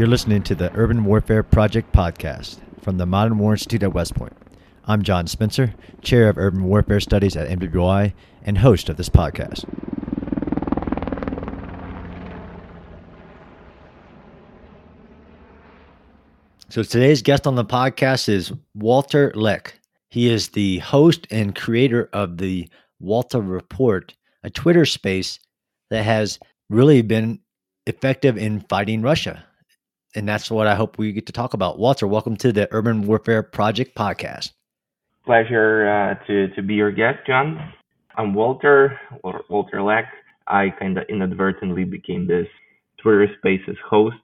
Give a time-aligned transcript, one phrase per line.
[0.00, 4.14] You're listening to the Urban Warfare Project podcast from the Modern War Institute at West
[4.14, 4.32] Point.
[4.86, 9.68] I'm John Spencer, Chair of Urban Warfare Studies at MWI and host of this podcast.
[16.70, 19.72] So today's guest on the podcast is Walter Lekh.
[20.08, 22.70] He is the host and creator of the
[23.00, 25.38] Walter Report, a Twitter space
[25.90, 26.38] that has
[26.70, 27.40] really been
[27.86, 29.44] effective in fighting Russia.
[30.14, 31.78] And that's what I hope we get to talk about.
[31.78, 34.50] Walter, welcome to the Urban Warfare Project podcast.
[35.24, 37.72] Pleasure uh, to, to be your guest, John.
[38.16, 40.08] I'm Walter, or Walter Lekh.
[40.48, 42.48] I kind of inadvertently became this
[43.00, 44.16] Twitter Spaces host.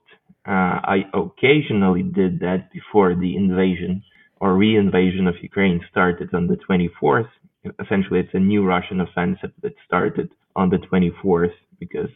[0.45, 4.03] Uh, I occasionally did that before the invasion
[4.41, 7.29] or re-invasion of Ukraine started on the 24th.
[7.83, 12.09] Essentially, it's a new Russian offensive that started on the 24th because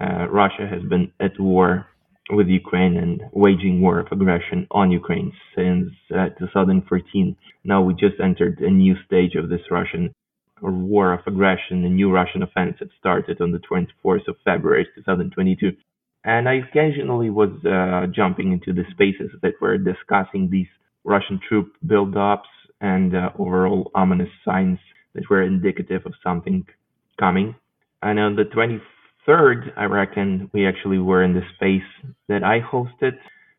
[0.00, 1.86] uh, Russia has been at war
[2.30, 7.36] with Ukraine and waging war of aggression on Ukraine since uh, 2014.
[7.64, 10.14] Now we just entered a new stage of this Russian
[10.60, 11.84] war of aggression.
[11.84, 15.72] A new Russian offensive started on the 24th of February 2022.
[16.24, 20.66] And I occasionally was uh, jumping into the spaces that were discussing these
[21.04, 24.78] Russian troop buildups and uh, overall ominous signs
[25.14, 26.66] that were indicative of something
[27.18, 27.54] coming.
[28.02, 28.80] And on the 24th,
[29.28, 31.88] third, I reckon we actually were in the space
[32.28, 33.12] that I hosted.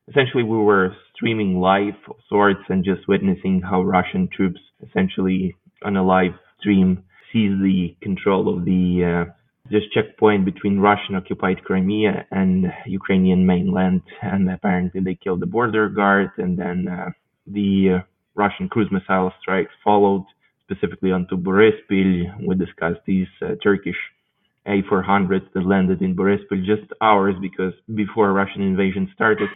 [0.09, 5.95] Essentially, we were streaming live of sorts and just witnessing how Russian troops, essentially on
[5.95, 9.31] a live stream, seized the control of the uh,
[9.71, 14.01] just checkpoint between Russian occupied Crimea and Ukrainian mainland.
[14.23, 17.11] And apparently, they killed the border guard, and then uh,
[17.45, 18.03] the uh,
[18.33, 20.25] Russian cruise missile strikes followed,
[20.63, 22.47] specifically onto Boryspil.
[22.47, 23.97] We discussed these uh, Turkish
[24.69, 29.49] a400s that landed in Boryspil just hours because before Russian invasion started.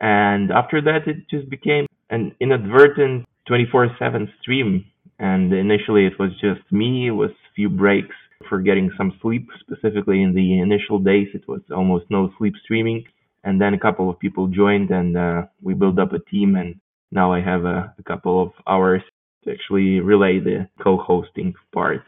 [0.00, 4.84] And after that, it just became an inadvertent 24/7 stream.
[5.18, 8.16] And initially, it was just me with few breaks
[8.48, 9.48] for getting some sleep.
[9.60, 13.04] Specifically, in the initial days, it was almost no sleep streaming.
[13.44, 16.56] And then a couple of people joined, and uh, we built up a team.
[16.56, 16.80] And
[17.10, 19.02] now I have a, a couple of hours
[19.44, 22.02] to actually relay the co-hosting part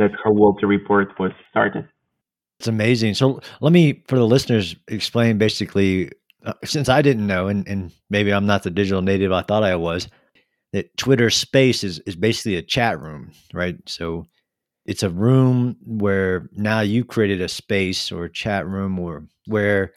[0.00, 1.88] that's how Walter Report was started.
[2.58, 3.14] It's amazing.
[3.14, 6.10] So let me, for the listeners, explain basically,
[6.44, 9.62] uh, since I didn't know, and, and maybe I'm not the digital native I thought
[9.62, 10.08] I was,
[10.72, 13.76] that Twitter Space is, is basically a chat room, right?
[13.86, 14.26] So
[14.86, 19.92] it's a room where now you created a space or a chat room or where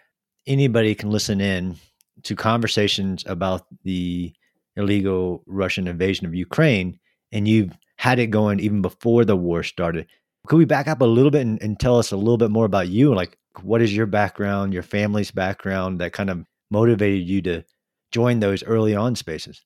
[0.47, 1.75] anybody can listen in
[2.23, 4.33] to conversations about the
[4.75, 6.99] illegal Russian invasion of Ukraine,
[7.31, 10.07] and you've had it going even before the war started.
[10.47, 12.63] Could we back up a little bit and, and tell us a little bit more
[12.63, 13.13] about you?
[13.13, 17.65] Like, what is your background, your family's background that kind of motivated you to
[18.13, 19.65] join those early on spaces?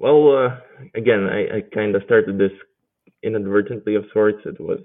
[0.00, 0.56] Well, uh,
[0.96, 2.50] again, I, I kind of started this
[3.22, 4.38] inadvertently of sorts.
[4.44, 4.80] It was,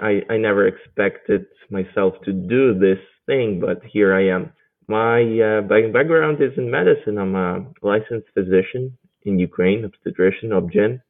[0.00, 4.52] I, I never expected myself to do this thing, but here I am.
[4.86, 7.16] My uh, background is in medicine.
[7.16, 11.00] I'm a licensed physician in Ukraine, obstetrician, OBGYN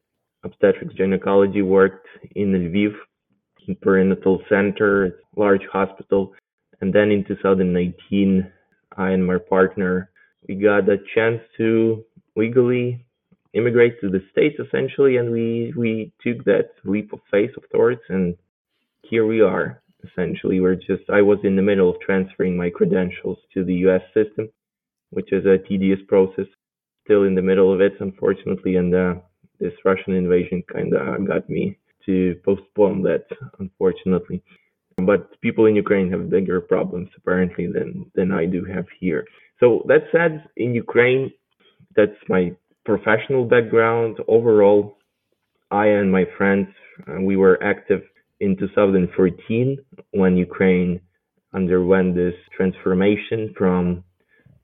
[0.44, 2.94] obstetrics gynecology, worked in Lviv
[3.84, 6.32] perinatal center, large hospital.
[6.80, 8.50] And then in 2019,
[8.96, 10.10] I and my partner,
[10.48, 12.04] we got a chance to
[12.36, 13.04] legally
[13.52, 15.16] immigrate to the States essentially.
[15.16, 18.02] And we, we took that leap of faith of sorts.
[18.08, 18.36] And
[19.02, 20.60] here we are essentially.
[20.60, 24.48] We're just, I was in the middle of transferring my credentials to the US system,
[25.10, 26.46] which is a tedious process.
[27.04, 28.76] Still in the middle of it, unfortunately.
[28.76, 29.14] And, uh,
[29.60, 33.26] this Russian invasion kind of got me to postpone that,
[33.58, 34.42] unfortunately.
[34.96, 39.24] But people in Ukraine have bigger problems apparently than than I do have here.
[39.60, 41.32] So that said, in Ukraine,
[41.96, 42.52] that's my
[42.84, 44.18] professional background.
[44.28, 44.98] Overall,
[45.70, 46.68] I and my friends
[47.08, 48.02] uh, we were active
[48.40, 49.78] in 2014
[50.12, 51.00] when Ukraine
[51.54, 54.04] underwent this transformation from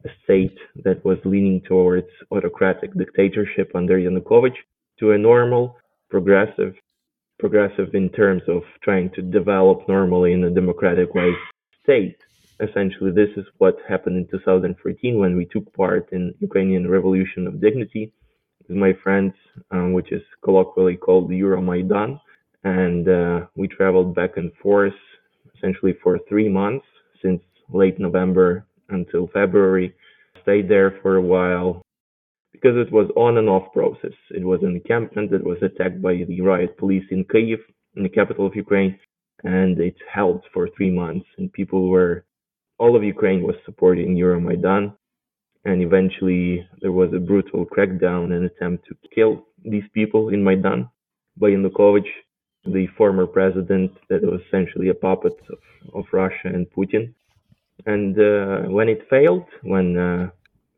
[0.05, 4.61] a state that was leaning towards autocratic dictatorship under Yanukovych
[4.99, 5.77] to a normal,
[6.11, 6.75] progressive,
[7.39, 11.33] progressive in terms of trying to develop normally in a democratic way
[11.83, 12.17] state.
[12.61, 17.61] Essentially, this is what happened in 2014 when we took part in Ukrainian Revolution of
[17.61, 18.13] Dignity
[18.67, 19.35] with my friends,
[19.71, 22.19] um, which is colloquially called Euromaidan.
[22.65, 24.99] And uh, we traveled back and forth
[25.55, 26.87] essentially for three months
[27.23, 29.95] since late November until February.
[30.43, 31.83] Stayed there for a while,
[32.57, 34.17] because it was on and off process.
[34.31, 37.59] It was an encampment that was attacked by the riot police in Kyiv,
[37.97, 38.99] in the capital of Ukraine,
[39.45, 41.27] and it held for three months.
[41.39, 42.25] And people were
[42.79, 44.95] all of Ukraine was supporting Euromaidan,
[45.65, 50.89] and eventually there was a brutal crackdown and attempt to kill these people in Maidan
[51.39, 52.11] by Yanukovych,
[52.67, 55.59] the former president that was essentially a puppet of,
[55.95, 57.15] of Russia and Putin.
[57.87, 60.31] And uh, when it failed, when uh,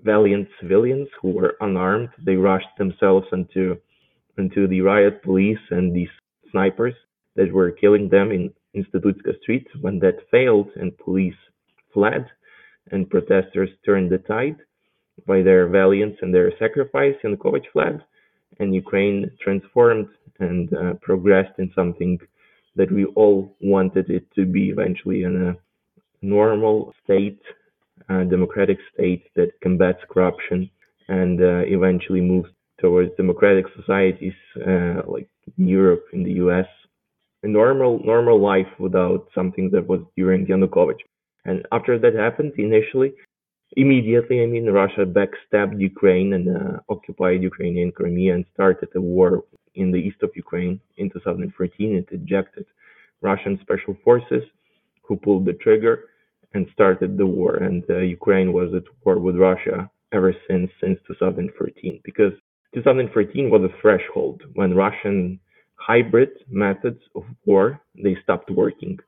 [0.02, 3.78] valiant civilians who were unarmed, they rushed themselves into
[4.36, 6.14] into the riot police and these
[6.52, 6.94] snipers
[7.34, 9.66] that were killing them in Institutska Street.
[9.80, 11.40] When that failed and police
[11.92, 12.26] fled
[12.92, 14.56] and protesters turned the tide
[15.26, 18.04] by their valiance and their sacrifice, Yanukovych fled,
[18.60, 20.08] and Ukraine transformed
[20.38, 22.18] and uh, progressed in something
[22.76, 25.56] that we all wanted it to be eventually in a
[26.24, 27.40] normal state,
[28.24, 30.70] democratic state that combats corruption
[31.08, 32.50] and uh, eventually moves
[32.80, 34.34] towards democratic societies
[34.66, 36.66] uh, like Europe, in the US,
[37.42, 41.02] a normal normal life without something that was during Yanukovych.
[41.44, 43.12] And after that happened, initially,
[43.76, 49.44] immediately, I mean, Russia backstabbed Ukraine and uh, occupied Ukrainian Crimea and started a war
[49.74, 51.94] in the east of Ukraine in 2014.
[51.94, 52.66] It ejected
[53.22, 54.42] Russian special forces
[55.04, 55.94] who pulled the trigger
[56.54, 57.56] and started the war.
[57.56, 62.32] And uh, Ukraine was at war with Russia ever since since 2014 because
[62.74, 65.38] 2014 was a threshold when Russian
[65.74, 68.98] hybrid methods of war they stopped working.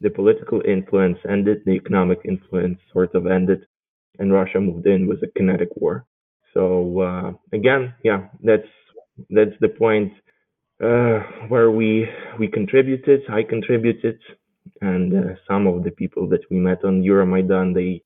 [0.00, 3.66] The political influence ended, the economic influence sort of ended,
[4.18, 6.04] and Russia moved in with a kinetic war.
[6.54, 8.68] So uh, again, yeah, that's
[9.30, 10.12] that's the point
[10.82, 12.06] uh, where we
[12.38, 13.22] we contributed.
[13.28, 14.18] I contributed,
[14.80, 18.02] and uh, some of the people that we met on Euromaidan they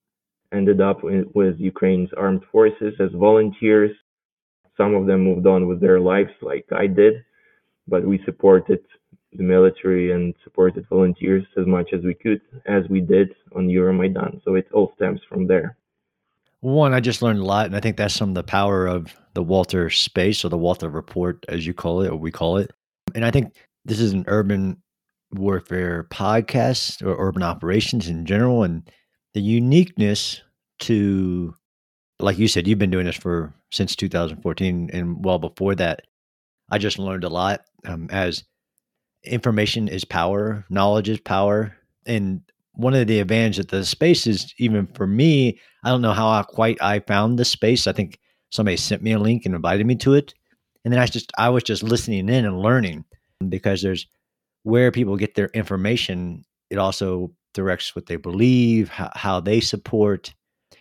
[0.57, 3.93] ended up with, with Ukraine's armed forces as volunteers
[4.77, 7.25] some of them moved on with their lives like I did,
[7.87, 8.81] but we supported
[9.33, 14.43] the military and supported volunteers as much as we could, as we did on Euromaidan.
[14.45, 15.77] So it all stems from there.
[16.61, 19.15] One, I just learned a lot, and I think that's some of the power of
[19.35, 22.71] the Walter space or the Walter report, as you call it, or we call it.
[23.15, 23.55] And I think
[23.85, 24.81] this is an urban
[25.35, 28.91] warfare podcast or urban operations in general, and
[29.35, 30.43] the uniqueness
[30.81, 31.55] to
[32.23, 36.03] like you said, you've been doing this for since 2014 and well before that.
[36.71, 38.45] I just learned a lot um, as
[39.25, 41.77] information is power, knowledge is power,
[42.07, 42.41] and
[42.75, 45.59] one of the advantages of the space is even for me.
[45.85, 47.87] I don't know how I quite I found the space.
[47.87, 48.19] I think
[48.51, 50.33] somebody sent me a link and invited me to it,
[50.85, 53.05] and then I just I was just listening in and learning
[53.49, 54.07] because there's
[54.63, 56.45] where people get their information.
[56.71, 60.33] It also directs what they believe, how, how they support.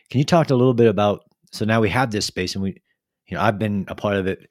[0.10, 2.82] Can you talk a little bit about so now we have this space and we
[3.28, 4.50] you know i've been a part of it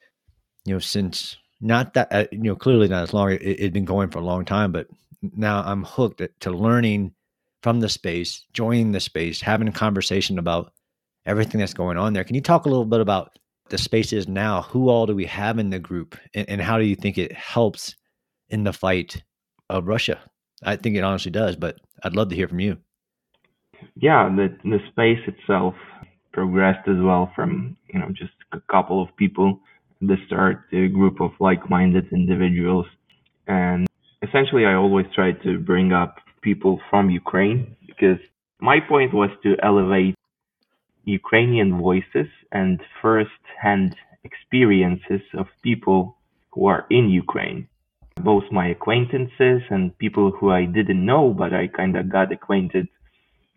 [0.64, 3.84] you know since not that uh, you know clearly not as long it had been
[3.84, 4.86] going for a long time but
[5.34, 7.12] now i'm hooked to learning
[7.62, 10.72] from the space joining the space having a conversation about
[11.26, 13.32] everything that's going on there can you talk a little bit about
[13.68, 16.78] the space is now who all do we have in the group and, and how
[16.78, 17.94] do you think it helps
[18.50, 19.22] in the fight
[19.68, 20.18] of russia.
[20.62, 22.78] I think it honestly does but i'd love to hear from you.
[23.96, 25.74] Yeah the the space itself
[26.32, 29.60] progressed as well from you know just a couple of people
[30.00, 32.86] the start to a group of like-minded individuals.
[33.46, 33.86] And
[34.22, 38.18] essentially i always try to bring up people from ukraine because
[38.60, 40.14] my point was to elevate
[41.04, 46.16] ukrainian voices and first-hand experiences of people
[46.52, 47.66] who are in ukraine
[48.24, 52.86] both my acquaintances and people who i didn't know but i kind of got acquainted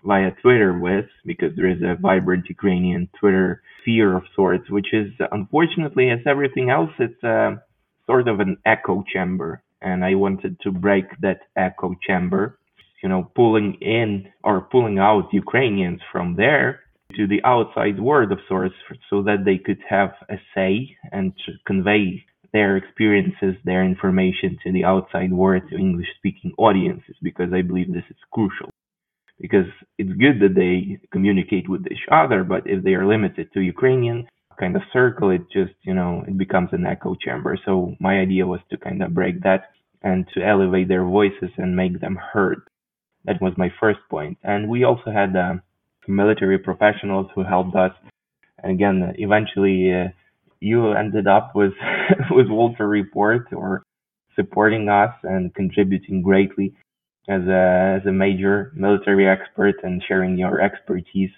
[0.04, 5.12] via Twitter with, because there is a vibrant Ukrainian Twitter sphere of sorts, which is
[5.32, 7.62] unfortunately, as everything else, it's a
[8.06, 9.62] sort of an echo chamber.
[9.82, 12.58] And I wanted to break that echo chamber,
[13.02, 16.82] you know, pulling in or pulling out Ukrainians from there
[17.16, 18.76] to the outside world of sorts
[19.10, 21.34] so that they could have a say and
[21.68, 27.62] convey their experiences, their information to the outside world, to English speaking audiences, because I
[27.62, 28.70] believe this is crucial
[29.40, 29.66] because
[29.98, 34.28] it's good that they communicate with each other, but if they are limited to Ukrainian
[34.60, 37.58] kind of circle, it just, you know, it becomes an echo chamber.
[37.66, 41.76] So my idea was to kind of break that and to elevate their voices and
[41.76, 42.62] make them heard.
[43.26, 44.38] That was my first point.
[44.44, 45.56] And we also had uh,
[46.08, 47.92] military professionals who helped us.
[48.62, 50.10] And again, eventually, uh,
[50.64, 51.74] you ended up with
[52.32, 53.84] with Walter Report or
[54.36, 56.74] supporting us and contributing greatly
[57.28, 61.32] as a as a major military expert and sharing your expertise.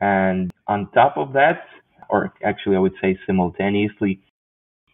[0.00, 1.62] And on top of that,
[2.10, 4.20] or actually I would say simultaneously,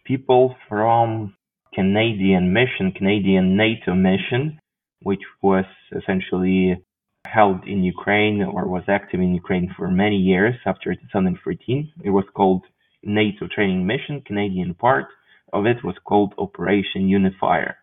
[0.05, 1.35] people from
[1.73, 4.59] Canadian mission, Canadian NATO mission,
[5.01, 5.65] which was
[5.95, 6.83] essentially
[7.25, 11.91] held in Ukraine or was active in Ukraine for many years after 2014.
[12.03, 12.63] It was called
[13.03, 14.21] NATO Training Mission.
[14.25, 15.05] Canadian part
[15.53, 17.77] of it was called Operation Unifier.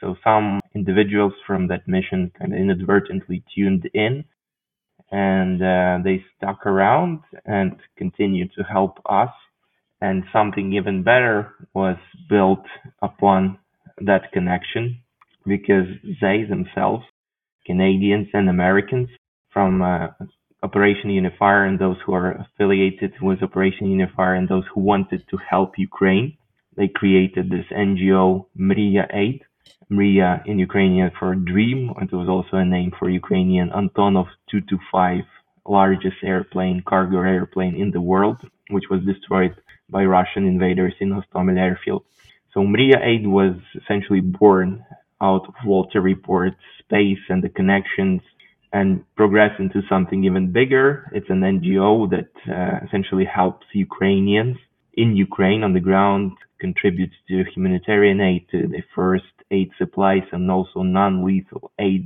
[0.00, 4.24] So some individuals from that mission kind of inadvertently tuned in
[5.10, 9.30] and uh, they stuck around and continued to help us.
[10.00, 11.96] And something even better was
[12.28, 12.64] built
[13.00, 13.58] upon
[13.98, 15.00] that connection
[15.46, 15.86] because
[16.20, 17.04] they themselves,
[17.64, 19.08] Canadians and Americans
[19.50, 20.08] from uh,
[20.62, 25.36] Operation Unifier and those who are affiliated with Operation Unifier and those who wanted to
[25.36, 26.36] help Ukraine,
[26.76, 29.42] they created this NGO Mriya Aid.
[29.90, 31.92] Mriya in Ukrainian for dream.
[32.00, 35.24] It was also a name for Ukrainian Antonov 225,
[35.66, 38.38] largest airplane, cargo airplane in the world,
[38.70, 39.54] which was destroyed
[39.88, 42.04] by Russian invaders in Hostomel airfield.
[42.52, 44.84] So Mriya Aid was essentially born
[45.20, 48.22] out of Walter Report's space and the connections
[48.76, 51.10] and progress into something even bigger.
[51.14, 54.58] It's an NGO that uh, essentially helps Ukrainians
[55.02, 60.50] in Ukraine on the ground, contributes to humanitarian aid, to the first aid supplies, and
[60.50, 62.04] also non-lethal aid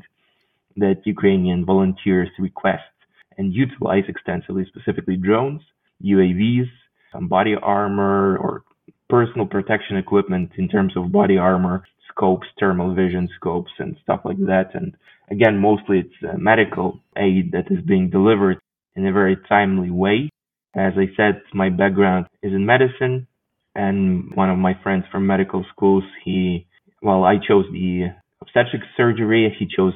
[0.76, 2.94] that Ukrainian volunteers request
[3.36, 5.62] and utilize extensively, specifically drones,
[6.04, 6.70] UAVs,
[7.12, 8.62] some body armor or
[9.08, 14.38] personal protection equipment in terms of body armor, scopes, thermal vision scopes, and stuff like
[14.38, 14.70] that.
[14.74, 14.96] And
[15.30, 18.58] again, mostly it's uh, medical aid that is being delivered
[18.96, 20.30] in a very timely way.
[20.74, 23.26] As I said, my background is in medicine,
[23.74, 26.66] and one of my friends from medical schools, he,
[27.02, 28.08] well, I chose the
[28.40, 29.54] obstetric surgery.
[29.58, 29.94] He chose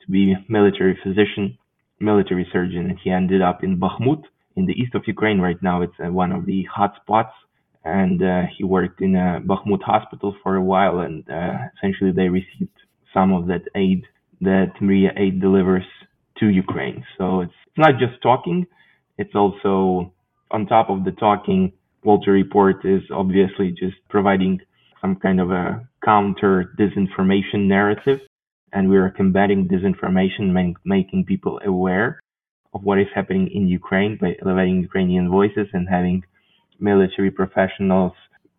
[0.00, 1.58] to be military physician,
[2.00, 4.22] military surgeon, and he ended up in Bakhmut
[4.56, 5.82] in the east of Ukraine right now.
[5.82, 7.34] It's uh, one of the hot spots
[7.84, 12.28] and uh, he worked in a Bakhmut hospital for a while, and uh, essentially they
[12.28, 12.76] received
[13.14, 14.04] some of that aid
[14.40, 15.84] that Mriya Aid delivers
[16.38, 17.04] to Ukraine.
[17.16, 18.66] So it's, it's not just talking;
[19.16, 20.12] it's also
[20.50, 21.72] on top of the talking.
[22.04, 24.60] Walter Report is obviously just providing
[25.00, 28.20] some kind of a counter disinformation narrative,
[28.72, 32.20] and we are combating disinformation, making people aware
[32.74, 36.22] of what is happening in Ukraine by elevating Ukrainian voices and having
[36.78, 38.12] military professionals,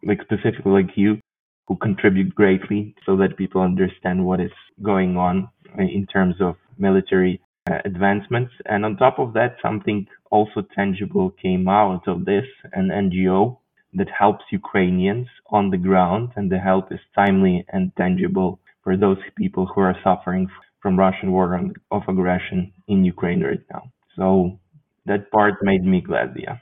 [0.03, 1.19] like specifically like you,
[1.67, 5.47] who contribute greatly so that people understand what is going on
[5.77, 8.51] in terms of military uh, advancements.
[8.65, 13.57] And on top of that, something also tangible came out of this an NGO
[13.93, 19.17] that helps Ukrainians on the ground, and the help is timely and tangible for those
[19.35, 20.47] people who are suffering
[20.81, 21.59] from Russian war
[21.91, 23.91] of aggression in Ukraine right now.
[24.15, 24.59] So
[25.05, 26.57] that part made me glad, yeah.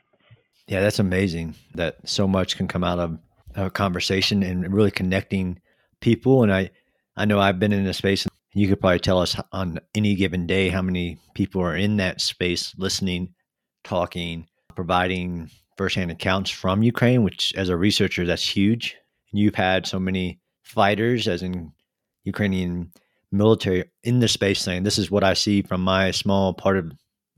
[0.67, 3.17] Yeah, that's amazing that so much can come out of
[3.55, 5.61] a conversation and really connecting
[6.01, 6.43] people.
[6.43, 6.71] And I,
[7.15, 8.25] I know I've been in a space.
[8.25, 11.97] and You could probably tell us on any given day how many people are in
[11.97, 13.33] that space, listening,
[13.85, 17.23] talking, providing firsthand accounts from Ukraine.
[17.23, 18.97] Which, as a researcher, that's huge.
[19.31, 21.71] And you've had so many fighters, as in
[22.25, 22.91] Ukrainian
[23.31, 26.91] military, in the space saying, "This is what I see from my small part of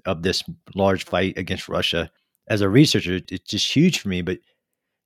[0.06, 0.44] of this
[0.74, 2.10] large fight against Russia."
[2.50, 4.22] As a researcher, it's just huge for me.
[4.22, 4.40] But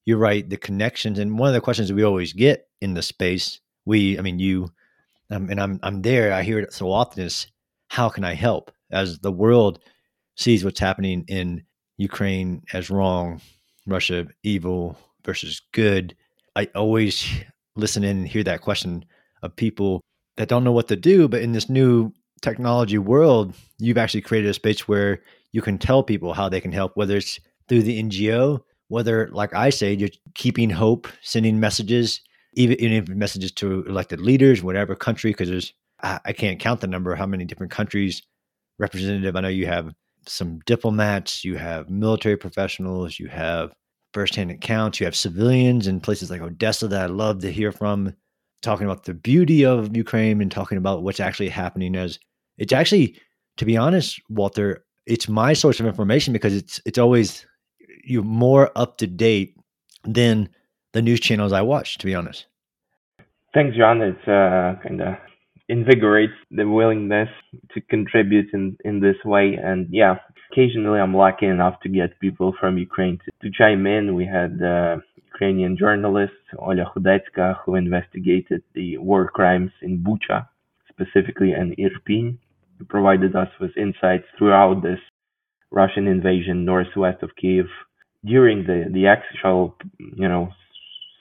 [0.05, 3.59] you're right, the connections and one of the questions we always get in the space,
[3.85, 4.71] we, I mean, you,
[5.29, 6.33] um, and I'm I'm there.
[6.33, 7.47] I hear it so often is
[7.87, 9.79] how can I help as the world
[10.35, 11.63] sees what's happening in
[11.97, 13.41] Ukraine as wrong,
[13.85, 16.15] Russia evil versus good.
[16.55, 17.27] I always
[17.75, 19.05] listen in and hear that question
[19.41, 20.01] of people
[20.37, 24.49] that don't know what to do, but in this new technology world, you've actually created
[24.49, 25.21] a space where
[25.53, 29.53] you can tell people how they can help, whether it's through the NGO, whether, like
[29.53, 32.21] I say, you're keeping hope, sending messages,
[32.53, 36.87] even, even messages to elected leaders, whatever country, because there's, I, I can't count the
[36.87, 38.21] number of how many different countries
[38.79, 39.35] representative.
[39.35, 39.93] I know you have
[40.27, 43.73] some diplomats, you have military professionals, you have
[44.13, 48.13] firsthand accounts, you have civilians in places like Odessa that I love to hear from,
[48.61, 52.19] talking about the beauty of Ukraine and talking about what's actually happening as
[52.57, 53.19] it's actually,
[53.57, 57.45] to be honest, Walter, it's my source of information because it's it's always
[58.03, 59.55] you're more up to date
[60.03, 60.49] than
[60.93, 61.97] the news channels I watch.
[61.99, 62.45] To be honest.
[63.53, 64.01] Thanks, John.
[64.01, 65.15] It's uh, kind of
[65.69, 67.29] invigorates the willingness
[67.73, 69.57] to contribute in in this way.
[69.61, 70.15] And yeah,
[70.51, 74.15] occasionally I'm lucky enough to get people from Ukraine to, to chime in.
[74.15, 74.97] We had uh,
[75.33, 80.47] Ukrainian journalist Olya Khudetska who investigated the war crimes in Bucha
[80.91, 82.37] specifically and Irpin
[82.89, 84.99] provided us with insights throughout this
[85.71, 87.65] Russian invasion northwest of Kiev
[88.25, 90.49] during the, the actual, you know,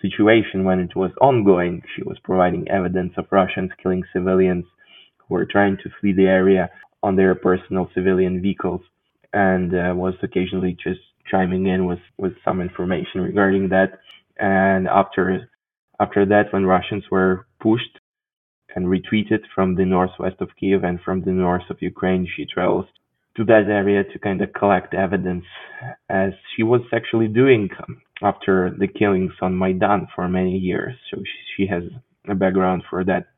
[0.00, 1.82] situation when it was ongoing.
[1.94, 4.64] She was providing evidence of Russians killing civilians
[5.18, 6.70] who were trying to flee the area.
[7.02, 8.80] on their personal civilian vehicles
[9.32, 13.98] and uh, was occasionally just chiming in with, with some information regarding that.
[14.38, 15.48] And after
[16.00, 17.98] after that, when Russians were pushed
[18.74, 22.86] and retreated from the northwest of Kiev and from the north of Ukraine, she travels
[23.36, 25.44] to that area to kind of collect evidence,
[26.08, 27.70] as she was actually doing
[28.22, 30.94] after the killings on Maidan for many years.
[31.10, 31.22] So
[31.56, 31.84] she, has
[32.28, 33.28] a background for that.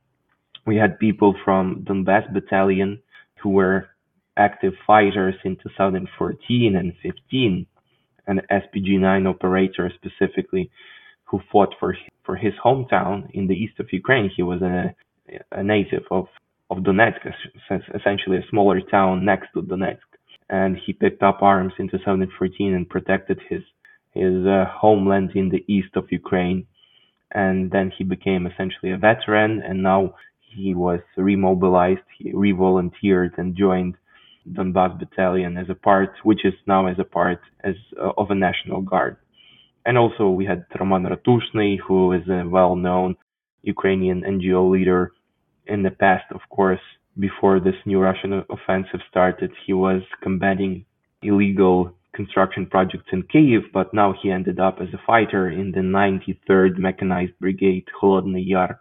[0.66, 3.00] We had people from Donbass Battalion
[3.40, 3.88] who were
[4.36, 7.66] active fighters in 2014 and 15,
[8.26, 10.70] an SPG-9 operator specifically
[11.24, 14.30] who fought for for his hometown in the east of Ukraine.
[14.34, 14.94] He was a,
[15.52, 16.26] a native of
[16.70, 17.20] of Donetsk,
[17.94, 20.08] essentially a smaller town next to Donetsk,
[20.48, 23.62] and he picked up arms in 2014 and protected his
[24.12, 26.66] his uh, homeland in the east of Ukraine.
[27.32, 30.14] And then he became essentially a veteran, and now
[30.54, 32.06] he was remobilized.
[32.18, 33.96] He re-volunteered and joined
[34.52, 38.34] Donbass Battalion as a part, which is now as a part as uh, of a
[38.34, 39.16] National Guard.
[39.86, 43.16] And also we had Roman Ratushny, who is a well-known
[43.62, 45.12] Ukrainian NGO leader.
[45.66, 46.80] In the past, of course,
[47.18, 50.84] before this new Russian offensive started, he was combating
[51.22, 55.80] illegal construction projects in Kiev, but now he ended up as a fighter in the
[55.80, 58.80] 93rd Mechanized Brigade, Kholodny Yar.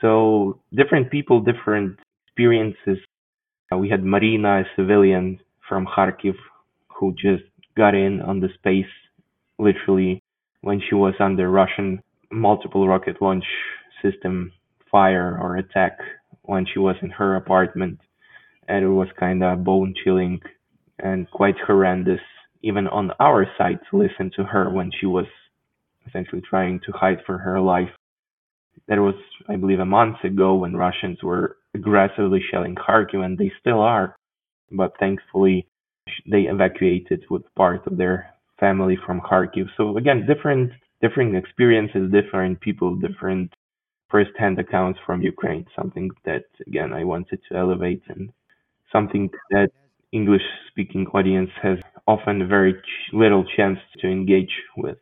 [0.00, 2.98] So different people, different experiences.
[3.72, 6.34] Uh, we had Marina, a civilian from Kharkiv,
[6.88, 7.44] who just
[7.76, 8.92] got in on the space
[9.58, 10.20] literally
[10.62, 13.44] when she was under Russian multiple rocket launch
[14.02, 14.52] system
[14.90, 15.98] fire or attack
[16.42, 18.00] when she was in her apartment.
[18.68, 20.40] And it was kind of bone chilling
[20.98, 22.20] and quite horrendous,
[22.62, 25.26] even on our side, to listen to her when she was
[26.06, 27.90] essentially trying to hide for her life.
[28.88, 29.14] That was,
[29.48, 34.16] I believe, a month ago when Russians were aggressively shelling Kharkiv, and they still are.
[34.70, 35.66] But thankfully,
[36.30, 39.66] they evacuated with part of their family from Kharkiv.
[39.76, 43.52] So again, different different experiences, different people, different
[44.12, 45.66] first-hand accounts from Ukraine.
[45.74, 48.30] Something that again I wanted to elevate and
[48.94, 49.70] something that
[50.12, 52.74] English-speaking audience has often very
[53.12, 54.98] little chance to engage with.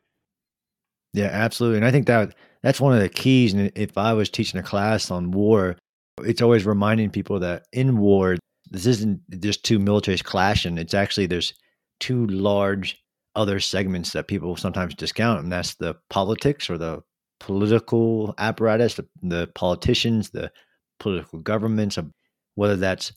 [1.13, 1.79] Yeah, absolutely.
[1.79, 3.53] And I think that that's one of the keys.
[3.53, 5.77] And if I was teaching a class on war,
[6.23, 8.37] it's always reminding people that in war,
[8.71, 10.79] this isn't just two militaries clashing.
[10.79, 11.53] It's actually there's
[11.99, 12.97] two large
[13.35, 17.03] other segments that people sometimes discount, and that's the politics or the
[17.41, 20.51] political apparatus, the, the politicians, the
[20.99, 22.13] political governments, um,
[22.55, 23.13] whether that's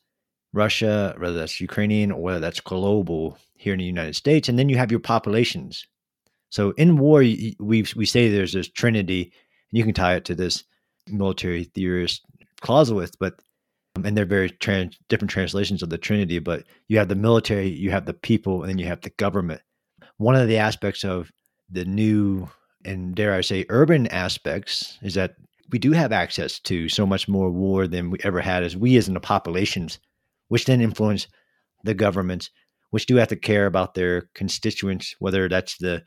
[0.54, 4.70] Russia, whether that's Ukrainian, or whether that's global here in the United States, and then
[4.70, 5.86] you have your populations.
[6.50, 10.36] So in war, we we say there's this trinity, and you can tie it to
[10.36, 10.64] this
[11.08, 12.24] military theorist
[12.62, 13.40] Clausewitz, but
[13.96, 16.40] um, and they're very trans, different translations of the trinity.
[16.40, 19.62] But you have the military, you have the people, and then you have the government
[20.18, 21.32] one of the aspects of
[21.70, 22.50] the new
[22.86, 25.36] and dare I say urban aspects is that
[25.72, 28.98] we do have access to so much more war than we ever had as we
[28.98, 30.00] as in the populations,
[30.50, 31.28] which then influence
[31.84, 32.50] the governments,
[32.92, 36.04] which do have to care about their constituents, whether that's the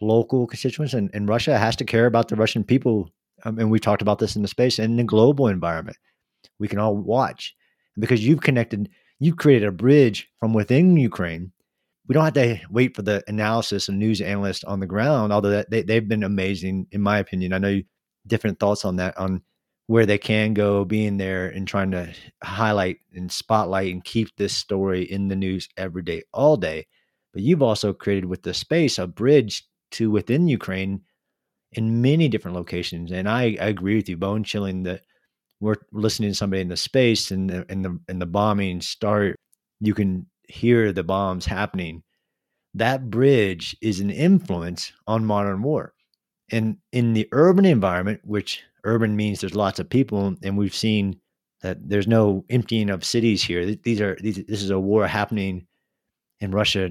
[0.00, 3.10] local constituents and, and Russia has to care about the Russian people.
[3.44, 5.96] Um, and we talked about this in the space and in the global environment.
[6.58, 7.54] We can all watch
[7.98, 8.88] because you've connected,
[9.20, 11.52] you've created a bridge from within Ukraine
[12.06, 15.64] we don't have to wait for the analysis and news analysts on the ground, although
[15.68, 17.52] they, they've been amazing, in my opinion.
[17.52, 17.84] I know you,
[18.26, 19.42] different thoughts on that, on
[19.86, 22.12] where they can go, being there and trying to
[22.42, 26.86] highlight and spotlight and keep this story in the news every day, all day.
[27.32, 31.02] But you've also created with the space a bridge to within Ukraine
[31.72, 33.12] in many different locations.
[33.12, 35.02] And I, I agree with you, bone chilling that
[35.60, 39.36] we're listening to somebody in the space and the, and the, and the bombing start.
[39.80, 42.02] You can hear the bombs happening,
[42.74, 45.94] that bridge is an influence on modern war.
[46.50, 51.20] And in the urban environment, which urban means there's lots of people, and we've seen
[51.62, 53.74] that there's no emptying of cities here.
[53.76, 55.66] These are these, this is a war happening
[56.40, 56.90] in Russia,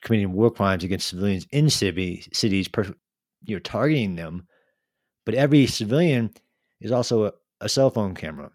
[0.00, 2.68] committing war crimes against civilians in city, cities,
[3.44, 4.46] you know, targeting them.
[5.24, 6.32] But every civilian
[6.80, 8.50] is also a, a cell phone camera.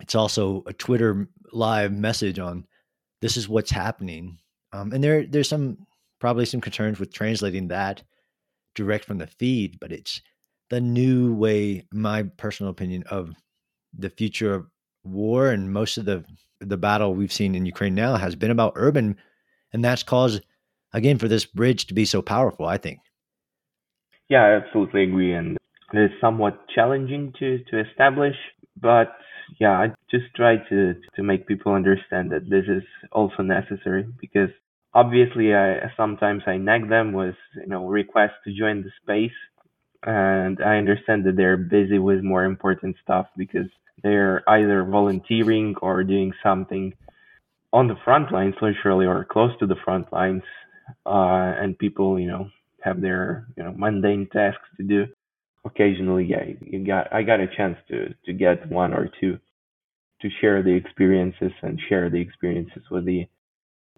[0.00, 2.66] It's also a Twitter live message on
[3.22, 4.36] this is what's happening.
[4.74, 5.78] Um, and there there's some
[6.20, 8.02] probably some concerns with translating that
[8.74, 10.20] direct from the feed, but it's
[10.68, 13.34] the new way, my personal opinion, of
[13.96, 14.66] the future of
[15.04, 16.24] war and most of the
[16.60, 19.16] the battle we've seen in Ukraine now has been about urban,
[19.72, 20.44] and that's caused
[20.92, 22.66] again for this bridge to be so powerful.
[22.66, 22.98] I think.
[24.28, 25.56] Yeah, I absolutely agree, and
[25.92, 28.36] it is somewhat challenging to to establish,
[28.80, 29.14] but
[29.58, 34.50] yeah, I just try to to make people understand that this is also necessary because
[34.94, 39.38] obviously I sometimes I nag them with you know requests to join the space,
[40.04, 43.68] and I understand that they're busy with more important stuff because
[44.02, 46.92] they're either volunteering or doing something
[47.72, 50.42] on the front lines, literally, or close to the front lines,
[51.06, 52.48] uh, and people you know
[52.80, 55.06] have their you know mundane tasks to do.
[55.64, 59.38] Occasionally, you got I got a chance to to get one or two
[60.20, 63.26] to share the experiences and share the experiences with the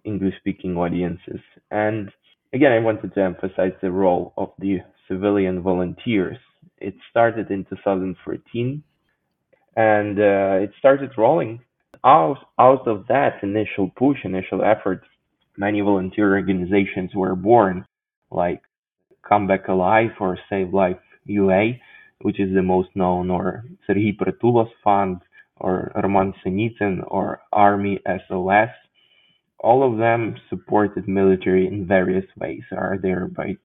[0.05, 1.41] English speaking audiences.
[1.71, 2.11] And
[2.53, 6.39] again, I wanted to emphasize the role of the civilian volunteers.
[6.79, 8.83] It started in 2014
[9.77, 11.61] and uh, it started rolling.
[12.05, 15.03] Out, out of that initial push, initial effort,
[15.57, 17.87] many volunteer organizations were born,
[18.31, 18.61] like
[19.27, 21.73] Come Back Alive or Save Life UA,
[22.23, 25.21] which is the most known, or Serhiy Prytula's Fund,
[25.57, 28.71] or Roman Senitsyn, or Army SOS
[29.65, 33.57] all of them supported military in various ways, are there by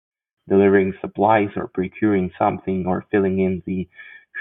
[0.48, 3.88] delivering supplies or procuring something or filling in the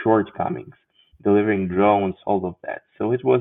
[0.05, 0.77] shortcomings,
[1.25, 2.83] delivering drones, all of that.
[2.97, 3.41] So it was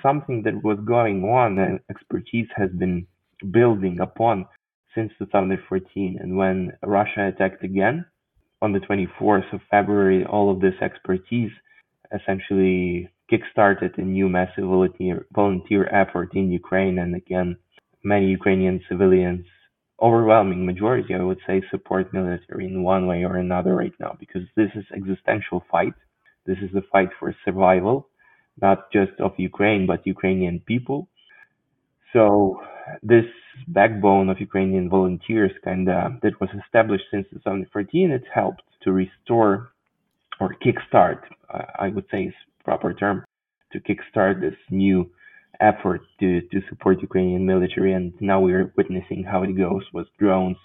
[0.00, 3.04] something that was going on and expertise has been
[3.50, 4.46] building upon
[4.94, 6.18] since 2014.
[6.20, 8.06] And when Russia attacked again
[8.62, 11.50] on the 24th of February, all of this expertise
[12.14, 16.98] essentially kickstarted a new massive volunteer, volunteer effort in Ukraine.
[16.98, 17.56] And again,
[18.02, 19.46] many Ukrainian civilians,
[20.00, 24.42] overwhelming majority, I would say, support military in one way or another right now because
[24.56, 25.94] this is existential fight.
[26.46, 28.08] This is the fight for survival,
[28.60, 31.08] not just of Ukraine, but Ukrainian people.
[32.12, 32.60] So
[33.02, 33.24] this
[33.68, 39.72] backbone of Ukrainian volunteers kind of that was established since 2014, it helped to restore
[40.40, 41.20] or kickstart,
[41.78, 43.24] I would say is proper term,
[43.72, 45.10] to kickstart this new
[45.60, 47.92] effort to, to support Ukrainian military.
[47.92, 50.56] And now we're witnessing how it goes with drones,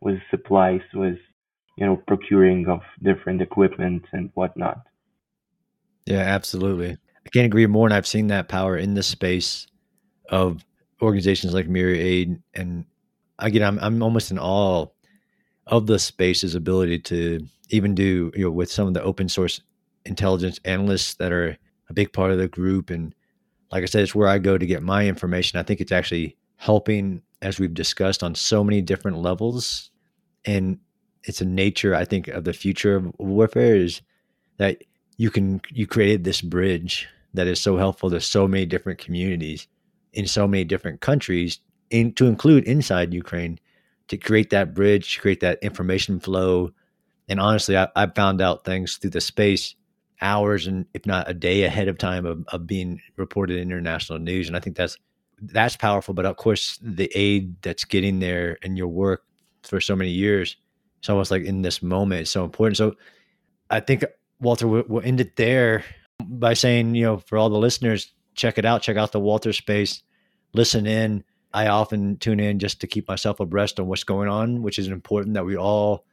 [0.00, 1.18] with supplies, with
[1.76, 4.78] you know procuring of different equipment and whatnot.
[6.06, 6.92] Yeah, absolutely.
[6.92, 7.88] I can't agree more.
[7.88, 9.66] And I've seen that power in the space
[10.30, 10.64] of
[11.02, 12.42] organizations like Mriya Aid.
[12.54, 12.84] And
[13.38, 14.86] again, I'm I'm almost in awe
[15.66, 19.60] of the space's ability to even do you know with some of the open source
[20.04, 21.56] intelligence analysts that are
[21.88, 22.90] a big part of the group.
[22.90, 23.14] And
[23.72, 25.58] like i said it's where i go to get my information.
[25.58, 29.90] I think it's actually helping as we've discussed on so many different levels.
[30.44, 30.78] And
[31.26, 34.00] it's a nature i think of the future of warfare is
[34.56, 34.82] that
[35.18, 39.66] you can you created this bridge that is so helpful to so many different communities
[40.16, 43.58] in so many different countries in, to include inside ukraine
[44.08, 46.72] to create that bridge to create that information flow
[47.28, 49.74] and honestly, I, found out things through the space
[50.20, 54.18] hours and if not a day ahead of time of, of being reported in international
[54.18, 54.48] news.
[54.48, 54.96] And I think that's
[55.40, 56.14] that's powerful.
[56.14, 59.24] But of course, the aid that's getting there and your work
[59.64, 60.56] for so many years,
[60.98, 62.76] it's almost like in this moment, it's so important.
[62.76, 62.94] So
[63.70, 64.04] I think
[64.40, 65.84] Walter, we'll, we'll end it there
[66.24, 69.52] by saying, you know, for all the listeners, check it out, check out the Walter
[69.52, 70.02] space,
[70.52, 71.24] listen in.
[71.52, 74.88] I often tune in just to keep myself abreast on what's going on, which is
[74.88, 76.04] important that we all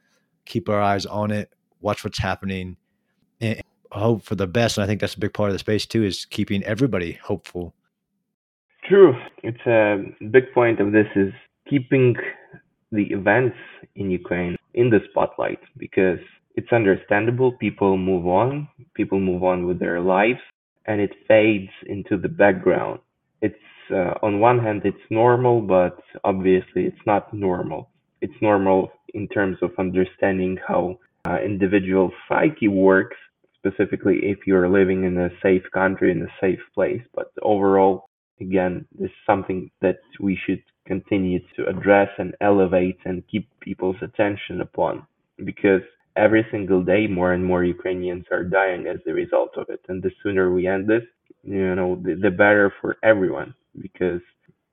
[0.46, 2.76] keep our eyes on it, watch what's happening,
[3.40, 3.60] and
[3.92, 4.78] hope for the best.
[4.78, 7.74] And I think that's a big part of the space too, is keeping everybody hopeful.
[8.84, 9.14] True.
[9.42, 11.32] It's a big point of this is
[11.68, 12.16] keeping
[12.92, 13.56] the events
[13.96, 16.18] in Ukraine in the spotlight because
[16.56, 17.52] it's understandable.
[17.52, 20.40] People move on, people move on with their lives,
[20.86, 23.00] and it fades into the background.
[23.40, 23.54] It's
[23.90, 27.90] uh, on one hand, it's normal, but obviously it's not normal
[28.24, 33.16] it's normal in terms of understanding how uh, individual psyche works,
[33.58, 37.02] specifically if you're living in a safe country, in a safe place.
[37.14, 38.08] But overall,
[38.40, 44.00] again, this is something that we should continue to address and elevate and keep people's
[44.02, 45.06] attention upon
[45.44, 45.82] because
[46.16, 49.80] every single day more and more Ukrainians are dying as a result of it.
[49.88, 51.06] And the sooner we end this,
[51.42, 54.20] you know, the, the better for everyone because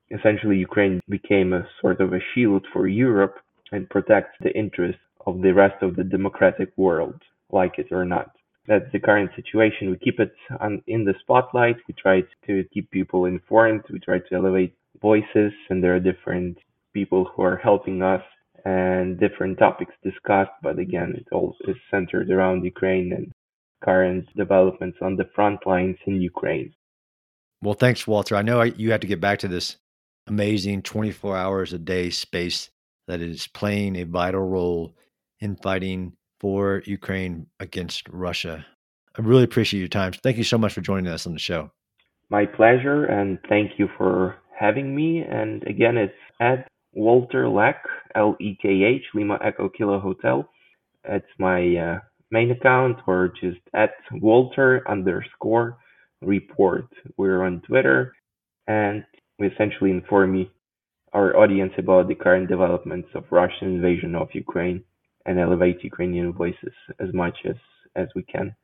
[0.10, 3.36] essentially Ukraine became a sort of a shield for Europe
[3.72, 8.32] and protects the interests of the rest of the democratic world, like it or not.
[8.68, 9.90] That's the current situation.
[9.90, 11.78] We keep it on, in the spotlight.
[11.88, 13.84] We try to keep people informed.
[13.92, 16.58] We try to elevate voices, and there are different
[16.94, 18.22] people who are helping us
[18.64, 20.52] and different topics discussed.
[20.62, 23.32] But again, it all is centered around Ukraine and
[23.84, 26.74] current developments on the front lines in Ukraine.
[27.64, 28.36] Well, thanks, Walter.
[28.36, 29.78] I know you have to get back to this
[30.28, 32.70] amazing 24 hours a day space
[33.08, 34.96] that is playing a vital role
[35.40, 38.66] in fighting for Ukraine against Russia.
[39.18, 40.14] I really appreciate your time.
[40.14, 41.72] Thank you so much for joining us on the show.
[42.30, 45.20] My pleasure, and thank you for having me.
[45.20, 47.82] And again, it's at Walter Lekh,
[48.16, 50.50] L E K H, Lima Echo Kilo Hotel.
[51.04, 52.00] It's my uh,
[52.32, 55.78] main account, or just at Walter underscore
[56.22, 56.88] report.
[57.18, 58.14] We're on Twitter,
[58.68, 59.04] and
[59.40, 60.48] we essentially inform
[61.14, 64.84] our audience about the current developments of Russian invasion of Ukraine
[65.26, 67.56] and elevate Ukrainian voices as much as,
[67.96, 68.56] as we can.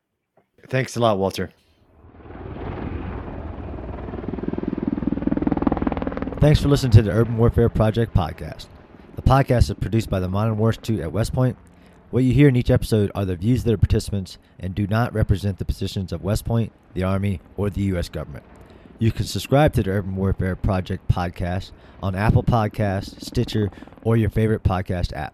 [0.68, 1.52] Thanks a lot, Walter.
[6.40, 8.68] Thanks for listening to the Urban Warfare Project podcast.
[9.16, 11.58] The podcast is produced by the Modern War Institute at West Point.
[12.10, 15.14] What you hear in each episode are the views of the participants and do not
[15.14, 18.08] represent the positions of West Point, the Army, or the U.S.
[18.08, 18.46] government.
[18.98, 23.70] You can subscribe to the Urban Warfare Project podcast on Apple Podcasts, Stitcher,
[24.04, 25.34] or your favorite podcast app.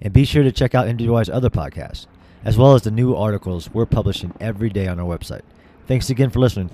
[0.00, 2.06] And be sure to check out MWI's other podcasts,
[2.44, 5.42] as well as the new articles we're publishing every day on our website.
[5.88, 6.70] Thanks again for listening.